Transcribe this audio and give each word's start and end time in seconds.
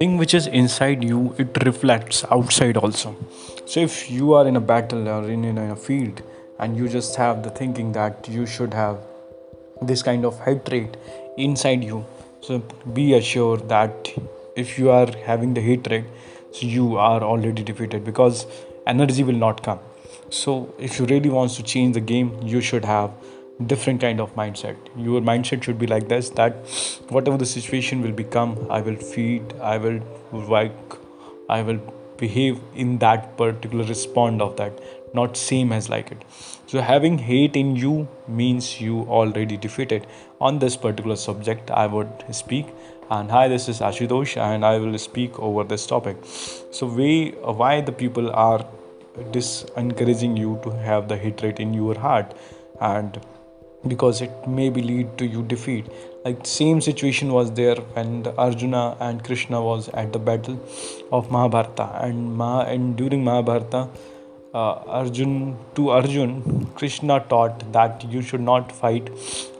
thing 0.00 0.16
which 0.16 0.32
is 0.36 0.46
inside 0.58 1.02
you 1.04 1.34
it 1.36 1.56
reflects 1.66 2.24
outside 2.34 2.78
also. 2.78 3.14
So 3.66 3.80
if 3.80 4.10
you 4.10 4.32
are 4.32 4.46
in 4.48 4.56
a 4.56 4.60
battle 4.60 5.06
or 5.06 5.30
in, 5.30 5.44
in 5.44 5.58
a 5.58 5.76
field 5.76 6.22
and 6.58 6.74
you 6.74 6.88
just 6.88 7.16
have 7.16 7.42
the 7.42 7.50
thinking 7.50 7.92
that 7.92 8.26
you 8.26 8.46
should 8.46 8.72
have 8.72 8.96
this 9.82 10.02
kind 10.02 10.24
of 10.24 10.40
hatred 10.40 10.96
inside 11.36 11.84
you 11.84 12.06
so 12.40 12.60
be 12.94 13.12
assured 13.12 13.68
that 13.68 14.10
if 14.56 14.78
you 14.78 14.88
are 14.90 15.10
having 15.26 15.52
the 15.52 15.60
hatred 15.60 16.06
so 16.50 16.66
you 16.66 16.96
are 16.96 17.22
already 17.22 17.62
defeated 17.62 18.02
because 18.02 18.46
energy 18.86 19.22
will 19.22 19.40
not 19.46 19.62
come. 19.62 19.80
So 20.30 20.74
if 20.78 20.98
you 20.98 21.04
really 21.04 21.28
wants 21.28 21.56
to 21.56 21.62
change 21.62 21.92
the 21.92 22.00
game 22.00 22.40
you 22.42 22.62
should 22.62 22.86
have 22.86 23.10
different 23.66 24.00
kind 24.00 24.20
of 24.20 24.34
mindset. 24.34 24.76
Your 24.96 25.20
mindset 25.20 25.62
should 25.62 25.78
be 25.78 25.86
like 25.86 26.08
this 26.08 26.30
that 26.30 26.54
whatever 27.08 27.36
the 27.36 27.46
situation 27.46 28.02
will 28.02 28.12
become 28.12 28.56
i 28.70 28.80
will 28.80 28.96
feed 28.96 29.52
i 29.60 29.76
will 29.76 30.00
work 30.32 30.98
i 31.48 31.62
will 31.62 31.80
behave 32.16 32.60
in 32.74 32.98
that 32.98 33.36
particular 33.36 33.84
respond 33.84 34.42
of 34.42 34.56
that 34.56 34.80
not 35.12 35.36
same 35.36 35.72
as 35.72 35.88
like 35.88 36.12
it. 36.12 36.24
So 36.66 36.80
having 36.80 37.18
hate 37.18 37.56
in 37.56 37.74
you 37.76 38.08
means 38.28 38.80
you 38.80 39.00
already 39.02 39.56
defeated. 39.56 40.06
On 40.40 40.58
this 40.58 40.76
particular 40.76 41.16
subject 41.16 41.70
i 41.70 41.86
would 41.86 42.24
speak. 42.30 42.66
And 43.10 43.30
hi 43.30 43.48
this 43.48 43.68
is 43.68 43.80
ashutosh 43.80 44.36
and 44.36 44.64
i 44.64 44.78
will 44.78 44.98
speak 44.98 45.38
over 45.38 45.64
this 45.64 45.86
topic. 45.86 46.16
So 46.70 46.86
we 46.86 47.34
uh, 47.44 47.52
why 47.52 47.80
the 47.80 47.92
people 47.92 48.30
are 48.30 48.64
dis 49.32 49.66
encouraging 49.76 50.36
you 50.36 50.60
to 50.62 50.70
have 50.70 51.08
the 51.08 51.16
hatred 51.16 51.58
in 51.58 51.74
your 51.74 51.98
heart. 51.98 52.34
And 52.80 53.20
because 53.86 54.20
it 54.20 54.30
maybe 54.46 54.82
lead 54.82 55.16
to 55.18 55.26
you 55.26 55.42
defeat. 55.42 55.86
Like 56.24 56.46
same 56.46 56.80
situation 56.80 57.32
was 57.32 57.52
there 57.52 57.76
when 57.76 58.26
arjuna 58.36 58.96
and 59.00 59.24
krishna 59.24 59.62
was 59.62 59.88
at 59.90 60.12
the 60.12 60.18
battle 60.18 60.60
of 61.10 61.30
mahabharata. 61.30 61.90
And 62.02 62.36
Ma, 62.36 62.62
and 62.62 62.96
during 62.96 63.24
mahabharata 63.24 63.88
uh, 64.52 64.72
arjun 64.98 65.56
to 65.76 65.90
arjun 65.90 66.66
krishna 66.74 67.20
taught 67.28 67.72
that 67.72 68.04
you 68.10 68.20
should 68.20 68.40
not 68.40 68.70
fight 68.70 69.08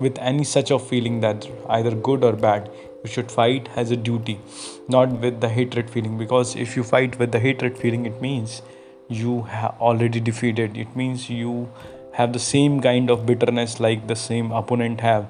with 0.00 0.18
any 0.18 0.44
such 0.44 0.70
of 0.70 0.86
feeling 0.86 1.20
that 1.20 1.48
either 1.70 1.94
good 1.94 2.24
or 2.24 2.32
bad. 2.32 2.70
You 3.02 3.08
should 3.08 3.30
fight 3.30 3.70
as 3.76 3.90
a 3.90 3.96
duty 3.96 4.38
not 4.86 5.08
with 5.08 5.40
the 5.40 5.48
hatred 5.48 5.88
feeling. 5.88 6.18
Because 6.18 6.56
if 6.56 6.76
you 6.76 6.84
fight 6.84 7.18
with 7.18 7.32
the 7.32 7.40
hatred 7.40 7.78
feeling 7.78 8.04
it 8.04 8.20
means 8.20 8.60
you 9.08 9.42
have 9.42 9.74
already 9.80 10.20
defeated. 10.20 10.76
It 10.76 10.94
means 10.94 11.30
you 11.30 11.70
have 12.12 12.32
the 12.32 12.38
same 12.38 12.80
kind 12.80 13.10
of 13.10 13.24
bitterness 13.26 13.78
like 13.80 14.06
the 14.06 14.16
same 14.16 14.50
opponent 14.52 15.00
have. 15.00 15.28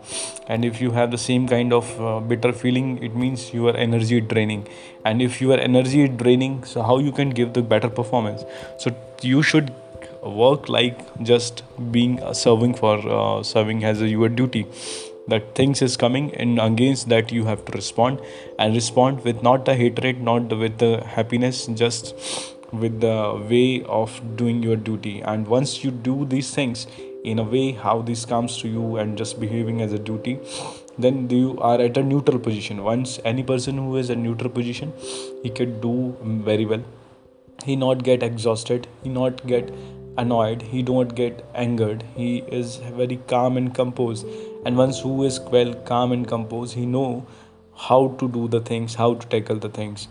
And 0.49 0.65
if 0.65 0.81
you 0.81 0.91
have 0.93 1.11
the 1.11 1.19
same 1.19 1.47
kind 1.47 1.73
of 1.73 2.01
uh, 2.01 2.21
bitter 2.21 2.53
feeling 2.53 3.03
it 3.03 3.15
means 3.15 3.53
your 3.53 3.77
energy 3.77 4.21
draining. 4.21 4.67
And 5.05 5.23
if 5.23 5.41
your 5.41 5.59
energy 5.59 6.03
is 6.03 6.11
draining 6.17 6.65
so 6.65 6.83
how 6.83 6.99
you 6.99 7.13
can 7.13 7.31
give 7.31 7.53
the 7.53 7.63
better 7.63 7.89
performance? 7.89 8.45
So 8.79 8.95
you 9.23 9.43
should 9.43 9.73
work 10.23 10.69
like 10.69 10.99
just 11.23 11.63
being 11.93 12.23
uh, 12.23 12.33
serving 12.33 12.75
for 12.75 12.99
uh, 13.09 13.43
serving 13.43 13.85
as 13.85 14.03
a, 14.03 14.09
your 14.09 14.29
duty. 14.29 14.67
That 15.29 15.55
things 15.55 15.81
is 15.81 15.97
coming 15.97 16.35
and 16.35 16.59
against 16.59 17.09
that 17.11 17.31
you 17.31 17.45
have 17.45 17.65
to 17.67 17.73
respond. 17.73 18.21
And 18.59 18.75
respond 18.75 19.23
with 19.23 19.43
not 19.43 19.65
the 19.65 19.77
hatred 19.77 20.21
not 20.21 20.49
with 20.49 20.79
the 20.79 21.05
happiness 21.05 21.67
just 21.67 22.17
with 22.73 23.01
the 23.01 23.47
way 23.51 23.83
of 23.85 24.21
doing 24.37 24.63
your 24.63 24.77
duty. 24.77 25.21
And 25.21 25.47
once 25.47 25.83
you 25.83 25.91
do 25.91 26.25
these 26.25 26.55
things 26.55 26.87
in 27.25 27.39
a 27.39 27.43
way 27.43 27.73
how 27.73 28.01
this 28.01 28.25
comes 28.25 28.57
to 28.59 28.69
you 28.69 28.97
and 28.97 29.19
just 29.19 29.39
behaving 29.39 29.83
as 29.83 29.93
a 29.93 29.99
duty 29.99 30.39
then 30.99 31.29
you 31.29 31.59
are 31.61 31.81
at 31.81 31.97
a 31.97 32.03
neutral 32.03 32.39
position. 32.39 32.83
Once 32.83 33.19
any 33.25 33.43
person 33.43 33.77
who 33.77 33.97
is 33.97 34.11
a 34.11 34.17
neutral 34.17 34.51
position 34.51 34.93
he 35.43 35.51
can 35.51 35.81
do 35.81 36.17
very 36.23 36.65
well. 36.65 36.83
He 37.65 37.77
not 37.77 38.03
get 38.05 38.23
exhausted 38.23 38.89
he 39.03 39.11
not 39.11 39.47
get 39.47 39.73
annoyed 40.17 40.63
he 40.63 40.83
don't 40.83 41.15
get 41.15 41.45
angered. 41.55 42.05
He 42.15 42.39
is 42.49 42.77
very 42.77 43.17
calm 43.27 43.57
and 43.57 43.75
composed. 43.75 44.27
And 44.65 44.77
once 44.77 45.01
who 45.01 45.25
is 45.25 45.41
well 45.41 45.75
calm 45.75 46.13
and 46.13 46.27
composed 46.27 46.75
he 46.75 46.87
know 46.87 47.27
how 47.77 48.09
to 48.19 48.29
do 48.29 48.49
the 48.49 48.61
things 48.61 48.95
how 48.95 49.15
to 49.15 49.27
tackle 49.27 49.57
the 49.57 49.69
things. 49.69 50.09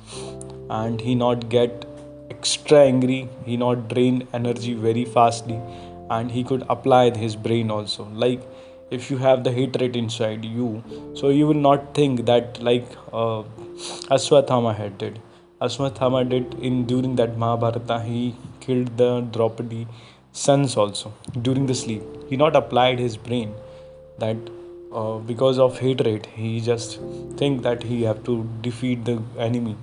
And 0.69 1.01
he 1.01 1.15
not 1.15 1.49
get 1.49 1.85
extra 2.29 2.79
angry. 2.79 3.29
He 3.45 3.57
not 3.57 3.87
drain 3.87 4.27
energy 4.33 4.73
very 4.73 5.05
fastly 5.05 5.59
and 6.09 6.31
he 6.31 6.43
could 6.43 6.63
apply 6.69 7.15
his 7.17 7.35
brain 7.35 7.71
also. 7.71 8.05
Like 8.13 8.41
if 8.91 9.09
you 9.11 9.17
have 9.17 9.43
the 9.43 9.51
hatred 9.51 9.95
inside 9.95 10.43
you 10.43 10.83
so 11.15 11.29
you 11.29 11.45
will 11.47 11.63
not 11.69 11.93
think 11.93 12.25
that 12.25 12.61
like 12.61 12.85
uh, 13.13 13.43
ashwathama 14.15 14.75
had 14.75 14.97
did. 14.97 15.19
Ashwathama 15.61 16.27
did 16.27 16.53
in 16.55 16.85
during 16.85 17.15
that 17.17 17.37
mahabharata 17.37 18.03
he 18.03 18.35
killed 18.59 18.95
the 18.97 19.21
draupadi 19.21 19.87
sons 20.31 20.75
also 20.77 21.13
during 21.41 21.65
the 21.65 21.75
sleep. 21.75 22.01
He 22.29 22.37
not 22.37 22.55
applied 22.55 22.99
his 22.99 23.17
brain 23.17 23.53
that 24.19 24.37
uh, 24.91 25.17
because 25.17 25.59
of 25.59 25.77
hatred 25.77 26.25
he 26.33 26.59
just 26.61 26.99
think 27.37 27.61
that 27.63 27.83
he 27.83 28.03
have 28.03 28.23
to 28.23 28.49
defeat 28.61 29.05
the 29.05 29.21
enemy 29.37 29.75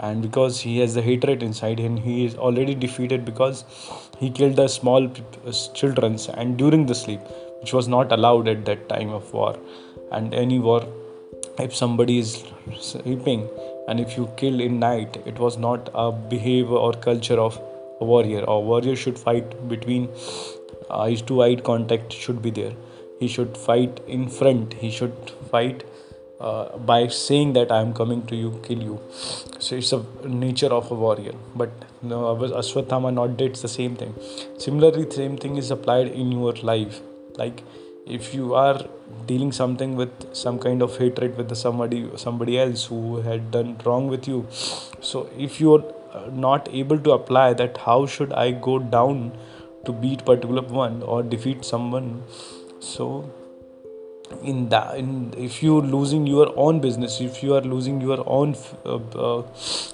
and 0.00 0.22
because 0.22 0.60
he 0.60 0.78
has 0.78 0.94
the 0.94 1.02
hatred 1.02 1.42
inside 1.42 1.78
him 1.78 1.96
he 1.96 2.24
is 2.24 2.34
already 2.34 2.74
defeated 2.74 3.24
because 3.24 3.64
he 4.18 4.30
killed 4.30 4.56
the 4.56 4.68
small 4.68 5.08
children 5.74 6.18
and 6.34 6.56
during 6.56 6.86
the 6.86 6.94
sleep 6.94 7.20
which 7.60 7.72
was 7.72 7.88
not 7.88 8.12
allowed 8.12 8.48
at 8.48 8.64
that 8.66 8.88
time 8.88 9.10
of 9.10 9.32
war. 9.32 9.58
And 10.12 10.34
any 10.34 10.58
war 10.58 10.86
if 11.58 11.74
somebody 11.74 12.18
is 12.18 12.44
sleeping 12.80 13.48
and 13.88 14.00
if 14.00 14.16
you 14.16 14.28
kill 14.36 14.60
in 14.60 14.78
night 14.78 15.16
it 15.24 15.38
was 15.38 15.56
not 15.56 15.88
a 15.94 16.10
behavior 16.12 16.76
or 16.76 16.92
culture 16.92 17.40
of 17.40 17.60
a 18.00 18.04
warrior. 18.04 18.44
A 18.46 18.58
warrior 18.58 18.96
should 18.96 19.18
fight 19.18 19.68
between 19.68 20.08
eyes 20.90 21.22
to 21.22 21.42
eye 21.42 21.56
contact 21.56 22.12
should 22.12 22.42
be 22.42 22.50
there. 22.50 22.72
He 23.20 23.28
should 23.28 23.56
fight 23.56 24.00
in 24.06 24.28
front. 24.28 24.74
He 24.74 24.90
should 24.90 25.14
fight 25.50 25.84
uh, 26.40 26.76
by 26.78 27.06
saying 27.08 27.52
that 27.54 27.70
I 27.70 27.80
am 27.80 27.94
coming 27.94 28.26
to 28.26 28.36
you, 28.36 28.60
kill 28.62 28.82
you. 28.82 29.00
So 29.58 29.76
it's 29.76 29.92
a 29.92 30.04
nature 30.26 30.72
of 30.72 30.90
a 30.90 30.94
warrior. 30.94 31.34
But 31.54 31.70
no, 32.02 32.36
Ashwatthama 32.36 33.12
not 33.14 33.36
did 33.36 33.54
the 33.56 33.68
same 33.68 33.96
thing. 33.96 34.14
Similarly, 34.58 35.10
same 35.10 35.36
thing 35.36 35.56
is 35.56 35.70
applied 35.70 36.08
in 36.08 36.32
your 36.32 36.54
life. 36.54 37.00
Like 37.36 37.62
if 38.06 38.34
you 38.34 38.54
are 38.54 38.84
dealing 39.26 39.50
something 39.52 39.96
with 39.96 40.10
some 40.34 40.58
kind 40.58 40.82
of 40.82 40.96
hatred 40.98 41.36
with 41.38 41.54
somebody 41.56 42.10
somebody 42.16 42.58
else 42.58 42.84
who 42.84 43.20
had 43.22 43.50
done 43.50 43.76
wrong 43.84 44.08
with 44.08 44.28
you 44.28 44.46
so 45.00 45.28
if 45.38 45.58
you 45.60 45.74
are 45.74 45.84
uh, 46.12 46.28
not 46.30 46.68
able 46.70 46.98
to 46.98 47.12
apply 47.12 47.54
that 47.54 47.78
how 47.78 48.04
should 48.04 48.32
i 48.34 48.50
go 48.50 48.78
down 48.78 49.32
to 49.86 49.92
beat 49.92 50.24
particular 50.26 50.62
one 50.62 51.02
or 51.02 51.22
defeat 51.22 51.64
someone 51.64 52.22
so 52.78 53.24
in 54.44 54.68
that 54.68 54.96
in, 54.96 55.32
if 55.36 55.62
you're 55.62 55.82
losing 55.82 56.26
your 56.26 56.52
own 56.56 56.80
business 56.80 57.20
if 57.20 57.42
you 57.42 57.54
are 57.54 57.62
losing 57.62 58.00
your 58.00 58.22
own 58.26 58.54
uh, 58.84 58.96
uh, 59.26 59.42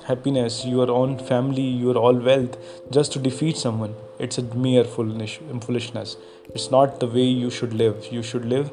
happiness 0.06 0.64
your 0.64 0.90
own 0.90 1.18
family 1.18 1.68
your 1.86 1.96
all 1.96 2.14
wealth 2.14 2.56
just 2.90 3.12
to 3.12 3.18
defeat 3.18 3.56
someone 3.56 3.94
it's 4.20 4.36
a 4.36 4.42
mere 4.54 4.84
foolishness. 4.84 6.16
It's 6.54 6.70
not 6.70 7.00
the 7.00 7.06
way 7.06 7.22
you 7.22 7.48
should 7.48 7.72
live. 7.72 8.08
You 8.12 8.22
should 8.22 8.44
live 8.44 8.70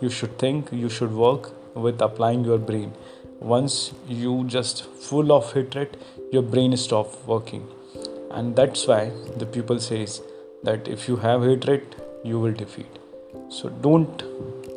you 0.00 0.08
should 0.08 0.38
think 0.38 0.72
you 0.72 0.88
should 0.88 1.12
work 1.12 1.50
with 1.74 2.00
applying 2.00 2.44
your 2.44 2.58
brain. 2.58 2.92
Once 3.40 3.92
you 4.08 4.44
just 4.44 4.84
full 5.08 5.32
of 5.32 5.52
hatred 5.52 5.96
your 6.30 6.42
brain 6.42 6.76
stop 6.76 7.26
working. 7.26 7.66
And 8.30 8.54
that's 8.54 8.86
why 8.86 9.10
the 9.36 9.46
people 9.46 9.80
says 9.80 10.22
that 10.62 10.86
if 10.86 11.08
you 11.08 11.16
have 11.16 11.42
hatred 11.42 11.96
you 12.22 12.38
will 12.38 12.52
defeat. 12.52 13.00
So 13.48 13.68
don't 13.68 14.22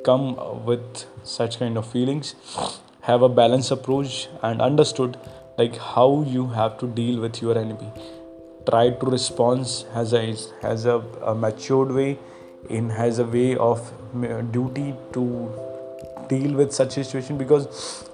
come 0.09 0.27
with 0.65 1.05
such 1.23 1.59
kind 1.59 1.77
of 1.77 1.85
feelings 1.95 2.35
have 3.07 3.21
a 3.21 3.29
balanced 3.29 3.71
approach 3.71 4.15
and 4.43 4.61
understood 4.61 5.17
like 5.57 5.77
how 5.77 6.07
you 6.35 6.47
have 6.55 6.77
to 6.79 6.87
deal 6.87 7.19
with 7.21 7.41
your 7.41 7.57
enemy. 7.57 7.91
Try 8.69 8.89
to 8.89 9.05
respond 9.05 9.61
as 9.93 10.13
a 10.13 10.23
has 10.61 10.85
a, 10.85 10.97
a 11.31 11.33
matured 11.33 11.91
way 11.99 12.19
in 12.69 12.89
has 12.89 13.19
a 13.19 13.25
way 13.25 13.55
of 13.55 13.93
duty 14.51 14.93
to 15.13 15.23
deal 16.29 16.53
with 16.59 16.73
such 16.73 16.91
situation 16.91 17.37
because 17.37 17.67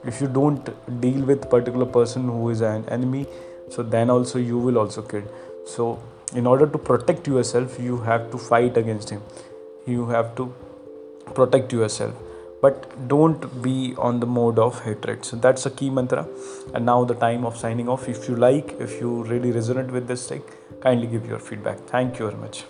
if 0.06 0.22
you 0.22 0.28
don't 0.28 0.70
deal 1.02 1.22
with 1.32 1.50
particular 1.50 1.88
person 1.98 2.28
who 2.34 2.50
is 2.50 2.62
an 2.62 2.86
enemy 2.98 3.26
so 3.70 3.82
then 3.82 4.12
also 4.16 4.38
you 4.38 4.60
will 4.60 4.78
also 4.78 5.02
kill 5.02 5.24
so 5.66 5.88
in 6.42 6.46
order 6.46 6.68
to 6.68 6.78
protect 6.92 7.28
yourself 7.28 7.80
you 7.80 7.98
have 8.10 8.30
to 8.30 8.38
fight 8.38 8.78
against 8.78 9.10
him. 9.10 9.24
You 9.88 10.08
have 10.10 10.36
to 10.36 10.54
protect 11.40 11.74
yourself 11.74 12.14
but 12.64 12.86
don't 13.10 13.62
be 13.62 13.94
on 13.98 14.22
the 14.22 14.26
mode 14.26 14.58
of 14.58 14.82
hatred. 14.86 15.26
So 15.26 15.36
that's 15.36 15.66
a 15.66 15.70
key 15.70 15.90
mantra. 15.90 16.26
And 16.74 16.86
now 16.86 17.04
the 17.04 17.14
time 17.14 17.46
of 17.46 17.58
signing 17.58 17.90
off. 17.90 18.08
If 18.08 18.30
you 18.30 18.38
like 18.38 18.76
if 18.80 19.02
you 19.02 19.24
really 19.24 19.52
resonate 19.52 19.92
with 19.92 20.08
this 20.08 20.28
thing 20.30 20.44
kindly 20.82 21.08
give 21.08 21.26
your 21.26 21.40
feedback. 21.40 21.80
Thank 21.96 22.20
you 22.20 22.30
very 22.30 22.40
much 22.40 22.64